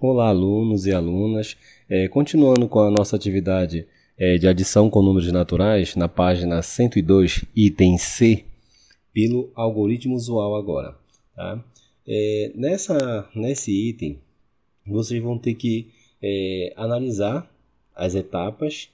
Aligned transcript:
Olá, 0.00 0.28
alunos 0.28 0.86
e 0.86 0.92
alunas. 0.92 1.56
É, 1.88 2.06
continuando 2.06 2.68
com 2.68 2.78
a 2.78 2.88
nossa 2.88 3.16
atividade 3.16 3.84
é, 4.16 4.38
de 4.38 4.46
adição 4.46 4.88
com 4.88 5.02
números 5.02 5.32
naturais, 5.32 5.96
na 5.96 6.06
página 6.06 6.62
102, 6.62 7.44
item 7.52 7.98
C, 7.98 8.44
pelo 9.12 9.50
algoritmo 9.56 10.14
usual 10.14 10.54
agora. 10.54 10.96
Tá? 11.34 11.64
É, 12.06 12.52
nessa, 12.54 13.28
nesse 13.34 13.72
item, 13.72 14.20
vocês 14.86 15.20
vão 15.20 15.36
ter 15.36 15.54
que 15.54 15.90
é, 16.22 16.72
analisar 16.76 17.52
as 17.92 18.14
etapas 18.14 18.88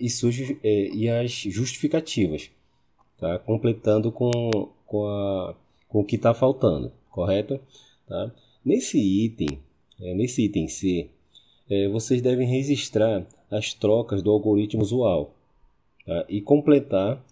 e, 0.00 0.10
suas, 0.10 0.36
é, 0.64 0.88
e 0.88 1.08
as 1.08 1.30
justificativas, 1.30 2.50
tá? 3.16 3.38
completando 3.38 4.10
com, 4.10 4.50
com, 4.86 5.06
a, 5.06 5.54
com 5.88 6.00
o 6.00 6.04
que 6.04 6.16
está 6.16 6.34
faltando, 6.34 6.90
correto? 7.12 7.60
Tá? 8.08 8.32
Nesse 8.64 8.98
item, 8.98 9.60
é, 10.02 10.14
nesse 10.14 10.44
item 10.44 10.68
C, 10.68 11.08
é, 11.70 11.88
vocês 11.88 12.20
devem 12.20 12.46
registrar 12.46 13.24
as 13.50 13.72
trocas 13.72 14.22
do 14.22 14.30
algoritmo 14.30 14.82
usual 14.82 15.34
tá? 16.04 16.24
e 16.28 16.40
completar 16.40 17.24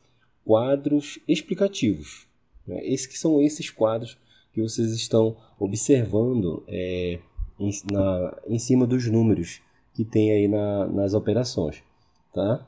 quadros 0.45 1.19
explicativos. 1.27 2.27
Né? 2.67 2.81
Que 2.81 3.19
são 3.19 3.41
esses 3.41 3.71
quadros 3.71 4.17
que 4.53 4.63
vocês 4.63 4.93
estão 4.93 5.37
observando 5.59 6.63
é, 6.69 7.19
em, 7.59 7.71
na, 7.93 8.39
em 8.47 8.59
cima 8.59 8.87
dos 8.87 9.07
números 9.07 9.61
que 9.95 10.05
tem 10.05 10.31
aí 10.31 10.49
na, 10.49 10.87
nas 10.87 11.13
operações. 11.13 11.83
Tá? 12.33 12.67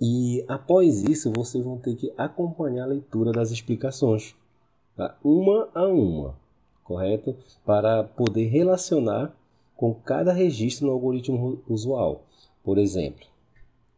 E 0.00 0.44
após 0.48 1.02
isso, 1.02 1.30
vocês 1.36 1.62
vão 1.62 1.78
ter 1.78 1.94
que 1.94 2.12
acompanhar 2.16 2.84
a 2.84 2.88
leitura 2.88 3.30
das 3.30 3.50
explicações, 3.50 4.34
tá? 4.96 5.16
uma 5.22 5.68
a 5.74 5.86
uma 5.86 6.41
correto? 6.84 7.36
Para 7.64 8.04
poder 8.04 8.46
relacionar 8.46 9.34
com 9.76 9.92
cada 9.94 10.32
registro 10.32 10.86
no 10.86 10.92
algoritmo 10.92 11.60
usual. 11.68 12.24
Por 12.62 12.78
exemplo, 12.78 13.26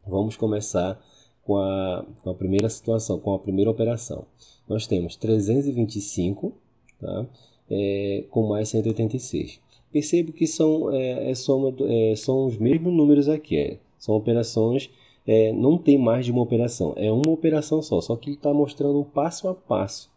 vamos 0.06 0.36
começar 0.36 0.98
com 1.44 1.58
a, 1.58 2.04
com 2.22 2.30
a 2.30 2.34
primeira 2.34 2.68
situação, 2.68 3.18
com 3.18 3.34
a 3.34 3.38
primeira 3.38 3.70
operação. 3.70 4.24
Nós 4.66 4.86
temos 4.86 5.16
325 5.16 6.52
tá? 7.00 7.26
É, 7.70 8.24
com 8.30 8.48
mais 8.48 8.68
186. 8.70 9.60
Percebo 9.92 10.32
que 10.32 10.46
são, 10.46 10.91
é, 10.91 11.30
é 11.30 11.34
soma, 11.34 11.74
é, 11.82 12.16
são 12.16 12.46
os 12.46 12.56
mesmos 12.56 12.92
números 12.92 13.28
aqui. 13.28 13.56
É. 13.56 13.78
São 13.98 14.14
operações, 14.14 14.91
é, 15.26 15.52
não 15.52 15.78
tem 15.78 15.96
mais 15.98 16.26
de 16.26 16.32
uma 16.32 16.42
operação. 16.42 16.94
É 16.96 17.10
uma 17.12 17.30
operação 17.30 17.80
só, 17.80 18.00
só 18.00 18.16
que 18.16 18.32
está 18.32 18.52
mostrando 18.52 19.00
um 19.00 19.04
passo 19.04 19.48
a 19.48 19.54
passo 19.54 20.13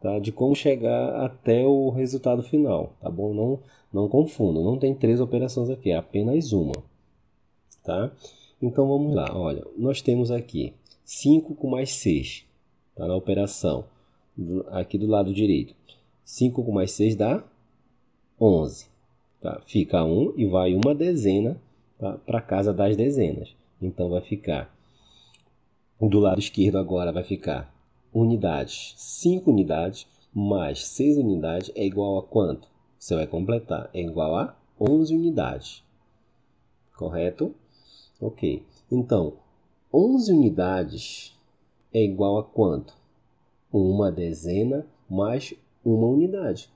tá? 0.00 0.18
de 0.18 0.32
como 0.32 0.54
chegar 0.54 1.24
até 1.24 1.64
o 1.64 1.90
resultado 1.90 2.42
final, 2.42 2.92
tá 3.00 3.10
bom? 3.10 3.34
Não, 3.34 3.58
não 3.92 4.08
confunda, 4.08 4.60
não 4.60 4.78
tem 4.78 4.94
três 4.94 5.20
operações 5.20 5.70
aqui, 5.70 5.90
é 5.90 5.96
apenas 5.96 6.52
uma, 6.52 6.74
tá? 7.84 8.10
Então 8.62 8.88
vamos 8.88 9.14
lá, 9.14 9.28
olha, 9.34 9.64
nós 9.76 10.02
temos 10.02 10.30
aqui 10.30 10.72
5 11.04 11.54
com 11.54 11.68
mais 11.68 11.90
6, 11.94 12.44
tá? 12.94 13.06
Na 13.06 13.14
operação, 13.16 13.84
aqui 14.68 14.96
do 14.96 15.06
lado 15.06 15.34
direito. 15.34 15.74
5 16.24 16.62
com 16.62 16.72
mais 16.72 16.92
6 16.92 17.16
dá 17.16 17.42
11, 18.40 18.86
tá? 19.40 19.60
Fica 19.66 20.04
1 20.04 20.34
e 20.36 20.46
vai 20.46 20.74
uma 20.74 20.94
dezena 20.94 21.60
tá? 21.98 22.12
para 22.24 22.40
casa 22.40 22.72
das 22.72 22.96
dezenas. 22.96 23.54
Então 23.82 24.10
vai 24.10 24.20
ficar 24.20 24.72
do 26.00 26.18
lado 26.18 26.38
esquerdo 26.38 26.78
agora 26.78 27.12
vai 27.12 27.24
ficar 27.24 27.70
unidades. 28.12 28.94
5 28.96 29.50
unidades 29.50 30.06
mais 30.34 30.86
6 30.86 31.18
unidades 31.18 31.70
é 31.74 31.84
igual 31.84 32.18
a 32.18 32.22
quanto? 32.22 32.68
Você 32.98 33.14
vai 33.14 33.26
completar. 33.26 33.90
É 33.92 34.00
igual 34.00 34.36
a 34.36 34.56
11 34.80 35.14
unidades. 35.14 35.82
Correto? 36.96 37.54
Ok. 38.20 38.62
Então, 38.90 39.34
11 39.92 40.32
unidades 40.32 41.38
é 41.92 42.02
igual 42.02 42.38
a 42.38 42.44
quanto? 42.44 42.94
Uma 43.72 44.10
dezena 44.10 44.86
mais 45.08 45.54
uma 45.84 46.06
unidade. 46.06 46.70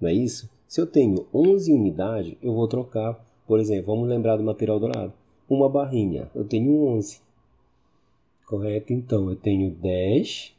Não 0.00 0.08
é 0.08 0.12
isso? 0.12 0.50
Se 0.68 0.80
eu 0.80 0.86
tenho 0.86 1.26
11 1.32 1.72
unidades, 1.72 2.36
eu 2.42 2.54
vou 2.54 2.68
trocar, 2.68 3.18
por 3.46 3.58
exemplo, 3.58 3.94
vamos 3.94 4.08
lembrar 4.08 4.36
do 4.36 4.44
material 4.44 4.78
dourado. 4.78 5.12
Uma 5.48 5.68
barrinha, 5.68 6.30
eu 6.34 6.44
tenho 6.44 6.86
11. 6.86 7.20
Correto? 8.46 8.92
Então, 8.92 9.28
eu 9.30 9.36
tenho 9.36 9.70
10 9.70 10.54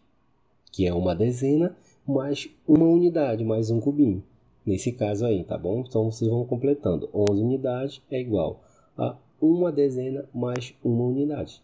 que 0.72 0.88
é 0.88 0.94
uma 0.94 1.14
dezena, 1.14 1.76
mais 2.08 2.50
uma 2.66 2.86
unidade, 2.86 3.44
mais 3.44 3.70
um 3.70 3.80
cubinho. 3.80 4.24
Nesse 4.66 4.92
caso 4.92 5.26
aí, 5.26 5.44
tá 5.44 5.58
bom? 5.58 5.84
Então 5.86 6.10
vocês 6.10 6.30
vão 6.30 6.46
completando. 6.46 7.10
11 7.14 7.42
unidades 7.42 8.02
é 8.10 8.20
igual 8.20 8.62
a 8.98 9.18
uma 9.42 9.72
dezena 9.72 10.28
mais 10.34 10.74
uma 10.84 11.04
unidade. 11.04 11.62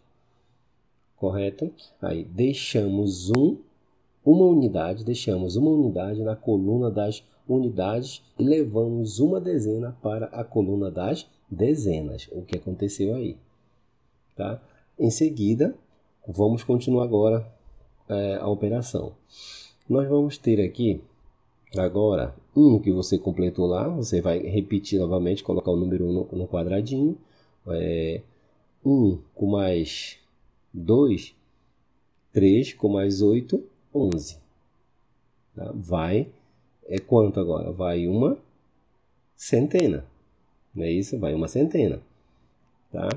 Correto? 1.15 1.71
Aí 2.01 2.23
deixamos 2.23 3.31
um, 3.31 3.57
uma 4.25 4.45
unidade, 4.45 5.05
deixamos 5.05 5.55
uma 5.55 5.71
unidade 5.71 6.21
na 6.21 6.35
coluna 6.35 6.91
das 6.91 7.23
unidades 7.47 8.21
e 8.37 8.43
levamos 8.43 9.19
uma 9.19 9.39
dezena 9.39 9.97
para 10.01 10.25
a 10.27 10.43
coluna 10.43 10.91
das 10.91 11.27
dezenas. 11.49 12.27
O 12.31 12.41
que 12.41 12.57
aconteceu 12.57 13.15
aí? 13.15 13.37
Tá? 14.35 14.61
Em 14.99 15.09
seguida, 15.09 15.75
vamos 16.27 16.63
continuar 16.63 17.05
agora 17.05 17.56
é, 18.09 18.35
a 18.35 18.47
operação. 18.47 19.13
Nós 19.89 20.07
vamos 20.07 20.37
ter 20.37 20.61
aqui 20.61 21.01
agora 21.77 22.35
um 22.55 22.79
que 22.79 22.91
você 22.91 23.17
completou 23.17 23.67
lá, 23.67 23.87
você 23.87 24.21
vai 24.21 24.39
repetir 24.39 24.99
novamente, 24.99 25.43
colocar 25.43 25.71
o 25.71 25.77
número 25.77 26.05
1 26.05 26.13
no, 26.13 26.27
no 26.31 26.47
quadradinho. 26.47 27.17
É, 27.67 28.21
1 28.85 29.19
com 29.35 29.47
mais 29.47 30.17
2, 30.73 31.35
3 32.31 32.73
com 32.73 32.89
mais 32.89 33.21
8, 33.21 33.63
11. 33.93 34.37
Tá? 35.55 35.71
Vai, 35.75 36.27
é 36.85 36.99
quanto 36.99 37.39
agora? 37.39 37.71
Vai 37.71 38.07
uma 38.07 38.37
centena. 39.35 40.05
Não 40.73 40.83
é 40.83 40.91
isso? 40.91 41.17
Vai 41.17 41.33
uma 41.33 41.47
centena. 41.47 42.01
Tá? 42.91 43.09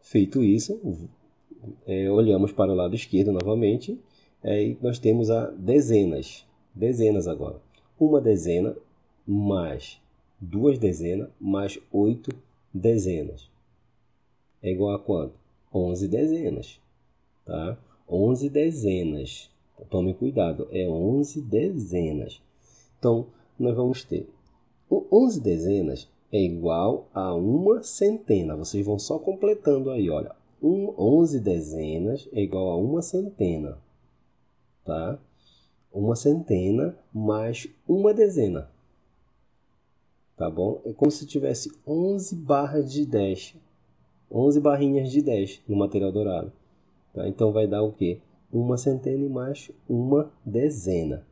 Feito 0.00 0.42
isso, 0.42 0.80
é, 1.86 2.10
olhamos 2.10 2.52
para 2.52 2.72
o 2.72 2.74
lado 2.74 2.94
esquerdo 2.94 3.32
novamente 3.32 3.98
é, 4.42 4.62
e 4.62 4.78
nós 4.80 4.98
temos 4.98 5.30
a 5.30 5.46
dezenas. 5.50 6.44
Dezenas 6.74 7.26
agora. 7.28 7.60
Uma 7.98 8.20
dezena 8.20 8.76
mais 9.26 10.00
duas 10.40 10.78
dezenas 10.78 11.28
mais 11.40 11.78
oito 11.92 12.30
dezenas. 12.72 13.50
É 14.62 14.70
igual 14.70 14.94
a 14.94 14.98
quanto? 14.98 15.34
11 15.72 16.08
dezenas. 16.08 16.80
Tá? 17.44 17.76
11 18.08 18.48
dezenas. 18.48 19.50
Tome 19.88 20.14
cuidado, 20.14 20.68
é 20.72 20.88
11 20.88 21.40
dezenas. 21.40 22.40
Então, 22.98 23.26
nós 23.58 23.74
vamos 23.74 24.04
ter 24.04 24.28
11 24.90 25.40
dezenas 25.40 26.08
é 26.32 26.40
igual 26.40 27.08
a 27.14 27.34
uma 27.34 27.82
centena. 27.82 28.56
Vocês 28.56 28.84
vão 28.84 28.98
só 28.98 29.18
completando 29.18 29.90
aí, 29.90 30.08
olha 30.10 30.39
um, 30.62 30.94
11 30.98 31.40
dezenas 31.40 32.28
é 32.32 32.42
igual 32.42 32.68
a 32.70 32.76
uma 32.76 33.02
centena, 33.02 33.78
tá? 34.84 35.18
Uma 35.92 36.14
centena 36.14 36.96
mais 37.12 37.66
uma 37.88 38.14
dezena, 38.14 38.70
tá 40.36 40.48
bom? 40.50 40.80
É 40.84 40.92
como 40.92 41.10
se 41.10 41.26
tivesse 41.26 41.72
11 41.86 42.36
barras 42.36 42.92
de 42.92 43.04
10, 43.06 43.56
11 44.30 44.60
barrinhas 44.60 45.10
de 45.10 45.22
10 45.22 45.62
no 45.66 45.76
material 45.76 46.12
dourado, 46.12 46.52
tá? 47.12 47.26
Então 47.26 47.52
vai 47.52 47.66
dar 47.66 47.82
o 47.82 47.92
quê? 47.92 48.20
Uma 48.52 48.76
centena 48.76 49.24
e 49.24 49.28
mais 49.28 49.70
uma 49.88 50.30
dezena. 50.44 51.24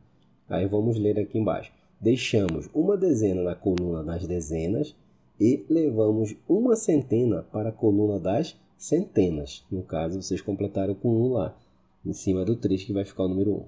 Aí 0.47 0.65
vamos 0.65 0.97
ler 0.97 1.19
aqui 1.19 1.37
embaixo. 1.37 1.71
Deixamos 2.01 2.69
uma 2.73 2.97
dezena 2.97 3.43
na 3.43 3.55
coluna 3.55 4.03
das 4.03 4.25
dezenas 4.25 4.95
e 5.39 5.65
levamos 5.69 6.35
uma 6.47 6.75
centena 6.75 7.43
para 7.43 7.69
a 7.69 7.73
coluna 7.73 8.19
das 8.19 8.57
centenas. 8.79 9.65
No 9.69 9.83
caso, 9.83 10.21
vocês 10.21 10.41
completaram 10.41 10.95
com 10.95 11.09
1 11.09 11.33
lá, 11.33 11.55
em 12.03 12.13
cima 12.13 12.45
do 12.45 12.55
3 12.55 12.85
que 12.85 12.93
vai 12.93 13.03
ficar 13.03 13.25
o 13.25 13.27
número 13.27 13.51
1. 13.51 13.65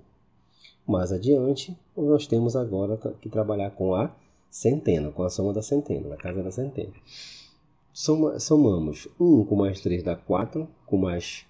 Mais 0.87 1.11
adiante, 1.11 1.77
nós 1.95 2.25
temos 2.25 2.55
agora 2.55 2.97
que 3.19 3.29
trabalhar 3.29 3.71
com 3.71 3.93
a 3.93 4.15
centena, 4.49 5.11
com 5.11 5.23
a 5.23 5.29
soma 5.29 5.53
da 5.53 5.61
centena, 5.61 6.07
na 6.07 6.15
casa 6.15 6.41
da 6.41 6.49
centena. 6.49 6.93
Soma, 7.93 8.39
somamos 8.39 9.07
1 9.19 9.43
com 9.45 9.55
mais 9.55 9.81
3 9.81 10.01
dá 10.01 10.15
4, 10.15 10.67
com 10.85 10.97
mais 10.97 11.45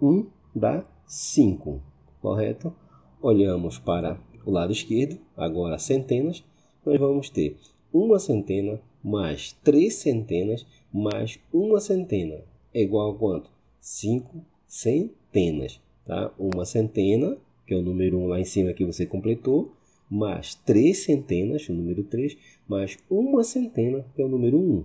1 0.00 0.26
dá 0.54 0.84
5, 1.04 1.82
correto? 2.22 2.72
Olhamos 3.20 3.78
para 3.78 4.18
o 4.46 4.52
lado 4.52 4.72
esquerdo, 4.72 5.18
agora 5.36 5.78
centenas, 5.78 6.44
nós 6.86 6.98
vamos 6.98 7.28
ter 7.28 7.58
uma 7.92 8.20
centena 8.20 8.80
mais 9.02 9.52
três 9.64 9.96
centenas 9.96 10.64
mais 10.92 11.38
uma 11.52 11.80
centena 11.80 12.49
é 12.72 12.82
igual 12.82 13.10
a 13.10 13.14
quanto? 13.18 13.50
5 13.80 14.44
centenas, 14.66 15.80
tá? 16.06 16.32
Uma 16.38 16.64
centena, 16.64 17.36
que 17.66 17.74
é 17.74 17.76
o 17.76 17.82
número 17.82 18.18
1 18.18 18.22
um 18.22 18.26
lá 18.28 18.40
em 18.40 18.44
cima 18.44 18.72
que 18.72 18.84
você 18.84 19.06
completou, 19.06 19.72
mais 20.10 20.54
três 20.54 21.04
centenas, 21.04 21.68
o 21.68 21.72
número 21.72 22.02
3, 22.04 22.36
mais 22.68 22.98
uma 23.08 23.44
centena, 23.44 24.04
que 24.14 24.22
é 24.22 24.24
o 24.24 24.28
número 24.28 24.58
1. 24.58 24.84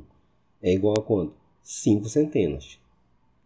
É 0.62 0.74
igual 0.74 0.96
a 0.98 1.02
quanto? 1.02 1.34
5 1.64 2.08
centenas. 2.10 2.80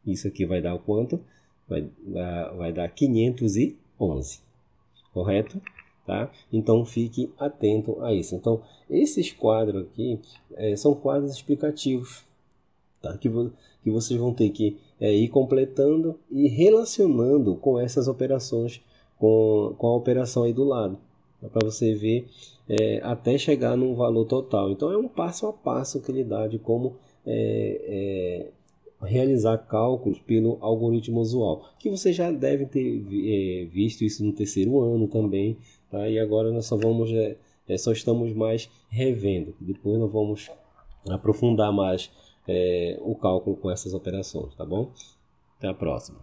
Isso 0.05 0.27
aqui 0.27 0.45
vai 0.45 0.61
dar 0.61 0.75
o 0.75 0.79
quanto? 0.79 1.19
Vai 1.67 1.89
dar, 2.05 2.53
vai 2.53 2.73
dar 2.73 2.89
511. 2.89 4.39
Correto? 5.13 5.61
Tá? 6.05 6.31
Então 6.51 6.85
fique 6.85 7.31
atento 7.37 8.01
a 8.03 8.13
isso. 8.13 8.35
Então, 8.35 8.63
esses 8.89 9.31
quadros 9.31 9.83
aqui 9.83 10.19
é, 10.55 10.75
são 10.75 10.95
quadros 10.95 11.31
explicativos 11.31 12.25
tá? 13.01 13.17
que, 13.17 13.29
vo 13.29 13.51
que 13.83 13.89
vocês 13.89 14.19
vão 14.19 14.33
ter 14.33 14.49
que 14.49 14.77
é, 14.99 15.13
ir 15.13 15.29
completando 15.29 16.19
e 16.29 16.47
relacionando 16.47 17.55
com 17.55 17.79
essas 17.79 18.07
operações, 18.07 18.81
com, 19.17 19.75
com 19.77 19.87
a 19.87 19.95
operação 19.95 20.43
aí 20.43 20.53
do 20.53 20.63
lado, 20.63 20.97
para 21.51 21.65
você 21.65 21.93
ver 21.93 22.27
é, 22.67 22.99
até 23.03 23.37
chegar 23.37 23.75
num 23.75 23.95
valor 23.95 24.25
total. 24.25 24.71
Então 24.71 24.91
é 24.91 24.97
um 24.97 25.07
passo 25.07 25.47
a 25.47 25.53
passo 25.53 26.01
que 26.01 26.11
ele 26.11 26.23
dá 26.23 26.47
de 26.47 26.59
como 26.59 26.95
é, 27.25 28.49
é 28.51 29.07
realizar 29.07 29.57
cálculos 29.59 30.19
pelo 30.19 30.57
algoritmo 30.59 31.21
usual, 31.21 31.69
que 31.79 31.89
você 31.89 32.11
já 32.11 32.31
deve 32.31 32.65
ter 32.65 33.01
é, 33.11 33.65
visto 33.65 34.03
isso 34.03 34.25
no 34.25 34.33
terceiro 34.33 34.79
ano 34.81 35.07
também, 35.07 35.57
tá? 35.89 36.09
E 36.09 36.19
agora 36.19 36.51
nós 36.51 36.65
só 36.65 36.75
vamos 36.75 37.09
é, 37.11 37.37
só 37.77 37.91
estamos 37.91 38.33
mais 38.33 38.69
revendo. 38.89 39.53
Depois 39.59 39.97
nós 39.97 40.11
vamos 40.11 40.49
aprofundar 41.09 41.71
mais 41.71 42.11
é, 42.49 42.97
o 43.01 43.15
cálculo 43.15 43.55
com 43.55 43.69
essas 43.69 43.93
operações, 43.93 44.55
tá 44.55 44.65
bom? 44.65 44.91
Até 45.57 45.67
a 45.67 45.73
próxima. 45.73 46.17